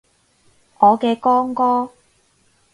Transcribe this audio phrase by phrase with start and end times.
[0.79, 1.91] 我嘅光哥